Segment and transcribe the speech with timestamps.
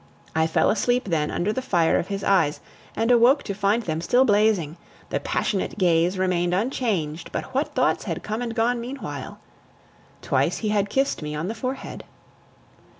[0.35, 2.59] I fell asleep then under the fire of his eyes,
[2.95, 4.77] and awoke to find them still blazing;
[5.11, 9.39] the passionate gaze remained unchanged, but what thoughts had come and gone meanwhile!
[10.23, 12.03] Twice he had kissed me on the forehead.